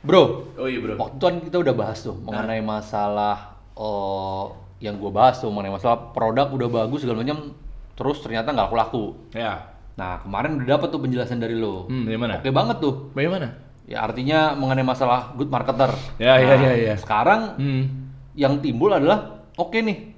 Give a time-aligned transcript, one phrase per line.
[0.00, 0.96] Bro, Oh iya bro.
[0.96, 4.44] waktu itu kan kita udah bahas tuh mengenai masalah eh,
[4.80, 7.52] yang gue bahas tuh mengenai masalah produk udah bagus segala macam
[7.92, 9.04] terus ternyata nggak laku-laku.
[9.36, 9.76] Ya.
[9.94, 11.84] Nah kemarin udah dapat tuh penjelasan dari lo.
[11.84, 12.40] Hmm, dari mana?
[12.40, 13.12] Oke banget tuh.
[13.12, 13.52] Bagaimana?
[13.84, 15.92] Ya artinya mengenai masalah good marketer.
[16.16, 16.94] Ya, ya, ya, ya.
[16.96, 17.84] Sekarang Hmm.
[18.32, 20.16] yang timbul adalah oke nih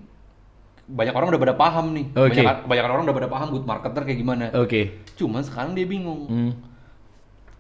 [0.84, 2.06] banyak orang udah pada paham nih.
[2.12, 2.38] Oke.
[2.38, 4.44] Banyak, banyak orang udah pada paham good marketer kayak gimana.
[4.54, 5.02] Oke.
[5.16, 6.30] Cuman sekarang dia bingung.
[6.30, 6.52] Hmm.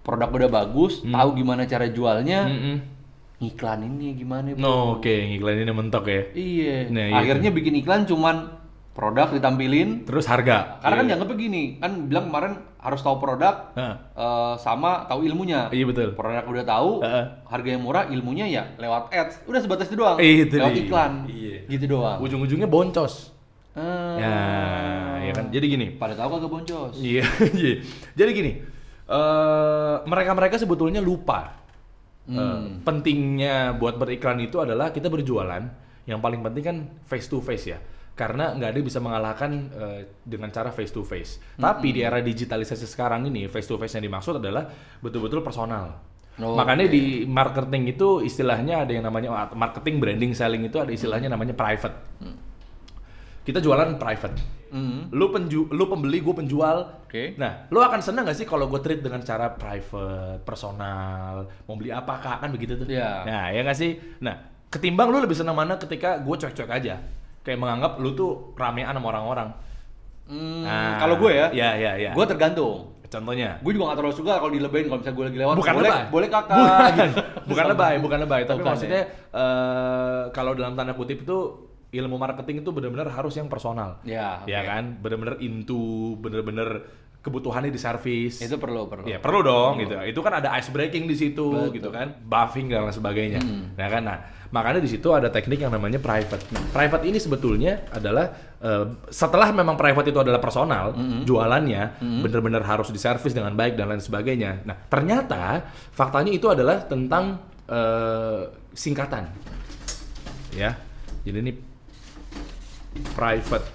[0.02, 2.76] Produk udah bagus, tahu gimana cara jualnya, Mm-mm.
[3.38, 4.58] ngiklaninnya gimana, Bro?
[4.58, 6.22] No, oke, ngiklan ini mentok ya.
[6.34, 6.76] Iya.
[6.90, 8.50] Nah, iya Akhirnya bikin iklan cuman
[8.92, 10.02] produk ditampilin.
[10.04, 10.82] Terus harga.
[10.82, 12.52] Karena kan dianggapnya gini, kan bilang kemarin
[12.82, 13.94] harus tahu produk Hah.
[14.12, 15.70] eh, sama tahu ilmunya.
[15.70, 16.18] Iya betul.
[16.18, 17.24] Produk udah tahu, Heeh.
[17.46, 19.46] harga yang murah, ilmunya ya lewat ads.
[19.46, 20.18] Udah sebatas itu doang.
[20.18, 20.82] Itu lewat dia.
[20.82, 21.12] iklan.
[21.30, 21.58] Iya.
[21.70, 22.18] Gitu doang.
[22.18, 23.30] Ujung-ujungnya boncos.
[23.72, 24.18] Ah.
[24.20, 24.36] Ya,
[25.24, 25.48] ya kan.
[25.48, 25.86] Jadi gini.
[25.96, 26.94] Pada tahu kagak boncos.
[27.00, 27.24] Iya,
[27.56, 27.80] iya.
[28.12, 28.52] Jadi gini,
[29.12, 31.60] eh, mereka-mereka sebetulnya lupa
[32.26, 35.84] eh, pentingnya buat beriklan itu adalah kita berjualan.
[36.02, 37.78] Yang paling penting kan face to face ya,
[38.18, 41.38] karena nggak ada yang bisa mengalahkan eh, dengan cara face to face.
[41.54, 44.66] Tapi di era digitalisasi sekarang ini, face to face yang dimaksud adalah
[44.98, 46.02] betul-betul personal.
[46.40, 51.28] Oh, Makanya di marketing itu istilahnya ada yang namanya marketing branding selling itu ada istilahnya
[51.28, 51.92] namanya private.
[53.42, 54.38] Kita jualan private.
[54.72, 55.12] Hmm.
[55.12, 57.04] Lu penju lu pembeli, gue penjual.
[57.04, 57.36] Oke.
[57.36, 61.92] Nah, lu akan senang gak sih kalau gue treat dengan cara private, personal, mau beli
[61.92, 62.86] apa kak kan begitu tuh?
[62.88, 63.26] Iya.
[63.26, 64.00] Nah, ya gak sih?
[64.22, 64.32] Nah,
[64.70, 66.96] ketimbang lu lebih senang mana ketika gue cuek-cuek aja,
[67.42, 69.48] kayak menganggap lu tuh ramean sama orang-orang.
[70.22, 72.10] Hmm, Nah, kalau gue ya, ya, ya, ya.
[72.16, 72.88] gue tergantung.
[73.12, 73.60] Contohnya.
[73.60, 75.54] Gue juga gak terlalu suka kalau dilebayin kalau misalnya gue lagi lewat.
[75.60, 76.04] Bukan boleh, lebay.
[76.08, 76.56] boleh kakak.
[76.56, 77.20] Bukan, gitu.
[77.44, 78.42] bukan lebay, bukan lebay.
[78.48, 79.02] Tapi Bukan, maksudnya
[79.36, 81.38] eh, kalau dalam tanda kutip itu
[81.92, 84.00] ilmu marketing itu benar-benar harus yang personal.
[84.02, 84.68] Ya, Ya oke.
[84.68, 86.88] kan, benar-benar into, benar-benar
[87.22, 88.42] kebutuhannya di service.
[88.42, 89.06] Itu perlu, perlu.
[89.06, 89.94] Ya perlu dong gitu.
[90.02, 91.76] Itu kan ada ice breaking di situ Betul.
[91.78, 93.38] gitu kan, buffing dan lain sebagainya.
[93.38, 93.76] Hmm.
[93.78, 94.18] Nah kan, nah
[94.50, 96.42] makanya di situ ada teknik yang namanya private.
[96.50, 98.26] Nah, private ini sebetulnya adalah
[98.58, 101.22] eh, setelah memang private itu adalah personal, Hmm.
[101.22, 104.66] jualannya benar-benar harus diservis dengan baik dan lain sebagainya.
[104.66, 107.38] Nah ternyata faktanya itu adalah tentang
[107.70, 108.42] eh,
[108.74, 109.30] singkatan,
[110.52, 110.74] ya.
[111.22, 111.52] Jadi ini
[113.14, 113.66] private,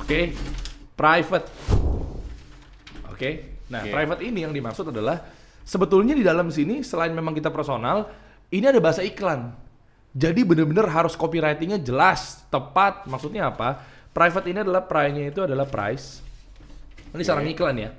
[0.00, 0.20] oke?
[0.96, 1.46] Private.
[3.12, 3.30] Oke.
[3.72, 3.90] Nah, Oke.
[3.90, 5.24] private ini yang dimaksud adalah
[5.66, 8.12] sebetulnya di dalam sini selain memang kita personal,
[8.52, 9.50] ini ada bahasa iklan.
[10.16, 13.04] Jadi benar-benar harus copywritingnya jelas, tepat.
[13.04, 13.84] Maksudnya apa?
[14.16, 16.24] Private ini adalah price-nya itu adalah price.
[17.12, 17.90] Ini sarang iklan ya.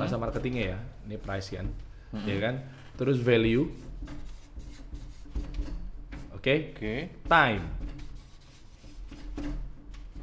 [0.00, 0.78] Bahasa marketingnya ya.
[1.04, 1.68] Ini price kan.
[2.24, 2.64] Ya kan?
[2.96, 3.68] Terus value.
[6.32, 6.72] Oke.
[6.72, 7.12] Oke.
[7.28, 7.64] Time.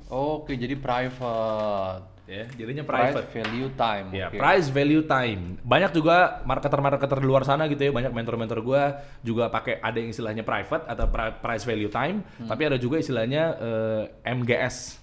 [0.07, 2.13] Oke, jadi private.
[2.25, 3.29] Ya, jadinya Price, private.
[3.31, 4.07] value, time.
[4.09, 4.41] Ya, Oke.
[4.41, 5.61] price value time.
[5.61, 8.83] Banyak juga marketer-marketer di luar sana gitu ya, banyak mentor-mentor gua
[9.21, 12.49] juga pakai ada yang istilahnya private atau pri- price value time, Hmm.
[12.49, 14.97] tapi ada juga istilahnya eh, MGS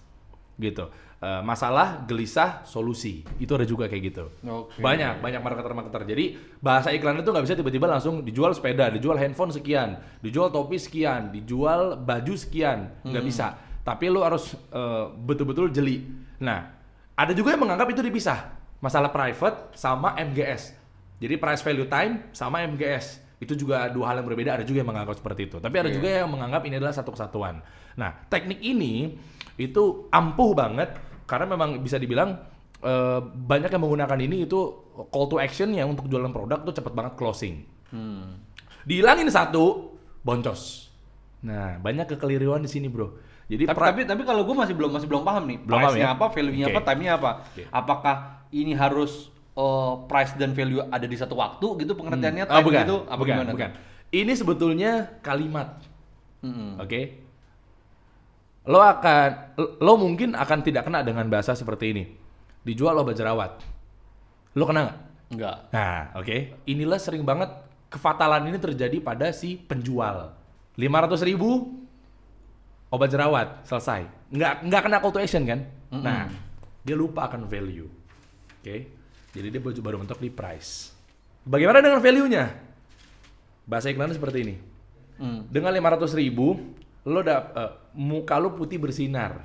[0.56, 0.90] gitu.
[1.22, 3.22] Eh, masalah, gelisah, solusi.
[3.38, 4.26] Itu ada juga kayak gitu.
[4.42, 4.82] Oke.
[4.82, 6.02] Banyak, banyak marketer-marketer.
[6.04, 6.24] Jadi
[6.58, 11.30] bahasa iklan itu nggak bisa tiba-tiba langsung dijual sepeda, dijual handphone sekian, dijual topi sekian,
[11.30, 13.54] dijual baju sekian, nggak bisa.
[13.82, 16.06] Tapi lu harus eh, betul-betul jeli.
[16.38, 16.70] Nah,
[17.18, 18.54] ada juga yang menganggap itu dipisah.
[18.82, 20.74] Masalah private sama MGS.
[21.22, 23.22] Jadi price value time sama MGS.
[23.38, 25.56] Itu juga dua hal yang berbeda, ada juga yang menganggap seperti itu.
[25.58, 25.98] Tapi ada Oke.
[25.98, 27.62] juga yang menganggap ini adalah satu kesatuan.
[27.98, 29.18] Nah, teknik ini
[29.58, 30.94] itu ampuh banget
[31.26, 32.38] karena memang bisa dibilang
[32.82, 36.92] eh, banyak yang menggunakan ini itu call to action yang untuk jualan produk tuh cepet
[36.94, 37.66] banget closing.
[37.90, 38.42] Hmm.
[38.82, 39.94] Dihilangin satu,
[40.26, 40.90] boncos.
[41.42, 43.14] Nah, banyak kekeliruan di sini, Bro.
[43.46, 45.58] Jadi Tapi, pra- tapi tapi kalau gue masih belum masih belum paham nih.
[45.60, 46.14] Belum paham price-nya ya?
[46.14, 46.72] apa, value-nya Oke.
[46.72, 47.30] apa, time-nya apa.
[47.44, 47.62] Oke.
[47.68, 48.16] Apakah
[48.50, 49.12] ini harus
[49.52, 53.16] eh, price dan value ada di satu waktu gitu pengertiannya Ah, time bukan, gitu apa
[53.16, 53.48] bukan, gimana?
[53.48, 53.56] tuh?
[53.56, 53.70] bukan.
[54.12, 55.68] Ini sebetulnya kalimat,
[56.40, 56.76] Mm-mm.
[56.78, 57.00] oke?
[58.62, 62.04] Lo akan, lo mungkin akan tidak kena dengan bahasa seperti ini.
[62.62, 63.58] Dijual obat jerawat.
[64.54, 64.98] Lo kena nggak?
[65.32, 65.56] Enggak.
[65.70, 66.36] Nah, oke.
[66.64, 67.50] Inilah sering banget
[67.88, 70.30] kefatalan ini terjadi pada si penjual.
[70.72, 71.81] 500 ribu
[72.92, 74.04] obat jerawat selesai.
[74.28, 75.64] Nggak nggak kena call to action kan?
[75.88, 76.04] Mm-mm.
[76.04, 76.28] Nah,
[76.84, 77.88] dia lupa akan value.
[78.60, 78.76] Oke.
[79.32, 80.92] Jadi dia baru baru mentok di price.
[81.42, 82.44] Bagaimana dengan value-nya?
[83.64, 84.56] Bahasa iklannya seperti ini.
[85.16, 85.48] Hmm.
[85.48, 86.60] Dengan 500 ribu,
[87.08, 89.40] lo dap, eh, muka lo putih bersinar.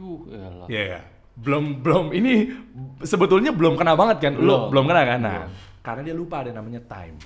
[0.00, 0.24] Uh.
[0.66, 1.02] Iya, yeah.
[1.36, 2.48] belum belum ini
[3.04, 4.32] sebetulnya belum kena banget kan?
[4.40, 4.60] Lo Belum.
[4.72, 5.18] belum kena kan?
[5.20, 5.52] Nah, Belum.
[5.84, 7.16] karena dia lupa ada namanya time.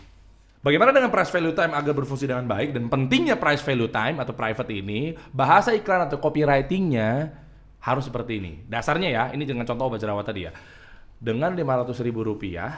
[0.61, 4.37] Bagaimana dengan price value time agar berfungsi dengan baik dan pentingnya price value time atau
[4.37, 7.33] private ini bahasa iklan atau copywritingnya
[7.81, 8.53] harus seperti ini.
[8.69, 10.53] Dasarnya ya, ini dengan contoh obat jerawat tadi ya.
[11.17, 12.77] Dengan 500 ribu rupiah,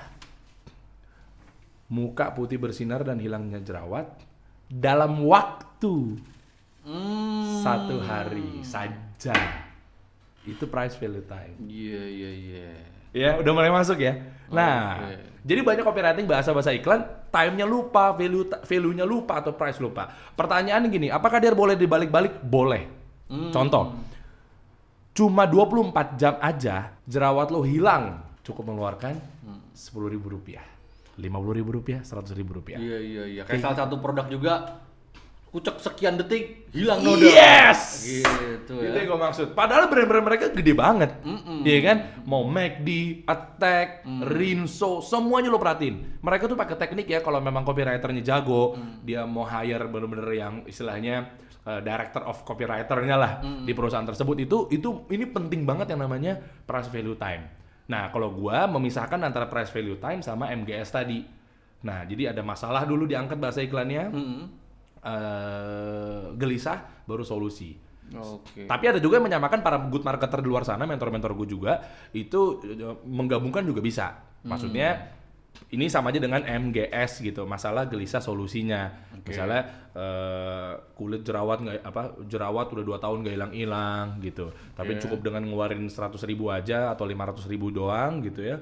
[1.90, 4.14] muka putih bersinar dan hilangnya jerawat
[4.70, 6.22] dalam waktu
[6.82, 7.62] Hmm.
[7.62, 9.34] satu hari saja.
[10.42, 11.54] Itu price value time.
[11.62, 12.74] Iya iya iya.
[13.12, 14.18] Ya, udah mulai masuk ya.
[14.48, 15.44] Nah, Oke.
[15.44, 20.08] jadi banyak copywriting bahasa-bahasa iklan, time-nya lupa, value value-nya lupa atau price lupa.
[20.36, 22.40] Pertanyaan gini, apakah dia boleh dibalik-balik?
[22.44, 22.88] Boleh.
[23.32, 23.96] Contoh,
[25.16, 29.16] cuma 24 jam aja jerawat lo hilang, cukup mengeluarkan
[29.72, 30.60] sepuluh ribu rupiah,
[31.16, 32.76] lima puluh ribu rupiah, seratus ribu rupiah.
[32.76, 33.42] Iya iya iya.
[33.48, 34.84] Kayak salah satu produk juga
[35.52, 37.28] kucek sekian detik hilang noda.
[37.28, 38.08] Yes!
[38.08, 39.04] Gitu Itu ya.
[39.04, 39.52] yang gue maksud.
[39.52, 41.20] Padahal brand-brand mereka gede banget.
[41.60, 41.96] Iya kan?
[42.24, 46.24] Mau McD, Attack, Rinso, semuanya lo perhatiin.
[46.24, 51.36] Mereka tuh pakai teknik ya kalau memang copywriternya jago, dia mau hire bener-bener yang istilahnya
[51.68, 56.40] uh, director of copywriternya lah di perusahaan tersebut itu itu ini penting banget yang namanya
[56.64, 57.44] price value time.
[57.92, 61.20] Nah, kalau gua memisahkan antara price value time sama MGS tadi.
[61.82, 64.08] Nah, jadi ada masalah dulu diangkat bahasa iklannya.
[64.08, 64.61] Mm-mm.
[65.02, 67.74] Eh, gelisah baru solusi.
[68.12, 68.68] Oke.
[68.68, 71.80] Tapi ada juga yang menyamakan para good marketer di luar sana, mentor-mentor gue juga,
[72.12, 74.20] itu eh, menggabungkan juga bisa.
[74.42, 75.22] Maksudnya
[75.72, 78.92] ini sama aja dengan MGS gitu, masalah gelisah solusinya.
[79.22, 79.62] Misalnya
[79.94, 85.46] eh, kulit jerawat nggak apa jerawat udah dua tahun nggak hilang-hilang gitu, tapi cukup dengan
[85.46, 88.58] ngeluarin 100 ribu aja atau 500 ribu doang gitu ya.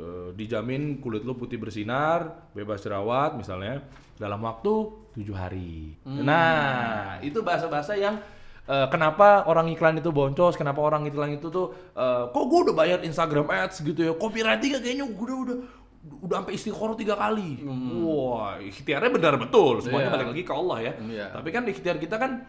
[0.00, 3.84] Eh, dijamin kulit lu putih bersinar, bebas jerawat misalnya
[4.16, 4.72] dalam waktu
[5.12, 5.92] tujuh hari.
[6.08, 8.16] Nah, itu bahasa-bahasa yang
[8.64, 12.74] eh, kenapa orang iklan itu boncos, kenapa orang iklan itu tuh eh, kok gue udah
[12.80, 15.56] bayar Instagram Ads gitu ya, copywriting kayaknya udah udah
[16.00, 17.60] udah sampai istiqoroh tiga kali.
[18.00, 20.14] Wah, ikhtiarnya benar betul, semuanya Iya.
[20.16, 20.92] balik lagi ke Allah ya.
[20.96, 21.26] Iya.
[21.36, 22.48] Tapi kan ikhtiar kita kan,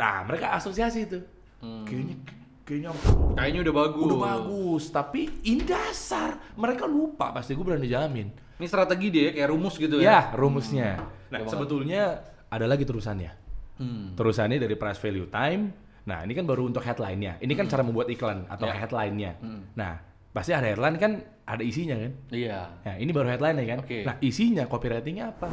[0.00, 1.20] ah mereka asosiasi itu.
[1.60, 2.16] Kayaknya
[2.68, 2.92] kayaknya
[3.32, 4.04] Kayaknya udah bagus.
[4.04, 8.28] udah bagus tapi ini dasar mereka lupa pasti gue berani jamin
[8.58, 10.20] Ini strategi dia kayak rumus gitu ya ya.
[10.34, 11.48] rumusnya nah Gampang.
[11.48, 12.02] sebetulnya
[12.46, 13.32] ada lagi terusannya
[13.78, 14.10] Hmm.
[14.12, 15.70] terusannya dari price value time
[16.02, 18.74] nah ini kan baru untuk headline-nya ini kan cara membuat iklan atau Ya.
[18.76, 19.70] headline-nya Hmm.
[19.72, 21.12] nah pasti ada headline kan
[21.44, 22.58] ada isinya kan Iya.
[22.82, 24.02] nah ini baru headline-nya kan Oke.
[24.02, 25.46] nah isinya copywriting-nya apa